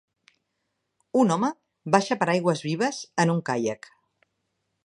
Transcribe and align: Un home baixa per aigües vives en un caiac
Un 1.23 1.33
home 1.35 1.51
baixa 1.97 2.19
per 2.23 2.31
aigües 2.35 2.65
vives 2.71 3.03
en 3.25 3.35
un 3.37 3.45
caiac 3.51 3.91